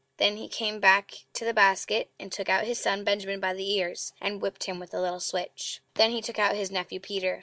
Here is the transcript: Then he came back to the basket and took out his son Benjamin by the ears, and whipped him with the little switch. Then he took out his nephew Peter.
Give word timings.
Then 0.17 0.37
he 0.37 0.47
came 0.47 0.79
back 0.79 1.13
to 1.33 1.45
the 1.45 1.53
basket 1.53 2.09
and 2.19 2.31
took 2.31 2.49
out 2.49 2.65
his 2.65 2.79
son 2.79 3.03
Benjamin 3.03 3.39
by 3.39 3.53
the 3.53 3.69
ears, 3.77 4.13
and 4.19 4.41
whipped 4.41 4.63
him 4.63 4.79
with 4.79 4.89
the 4.89 4.99
little 4.99 5.19
switch. 5.19 5.79
Then 5.93 6.09
he 6.09 6.23
took 6.23 6.39
out 6.39 6.55
his 6.55 6.71
nephew 6.71 6.99
Peter. 6.99 7.39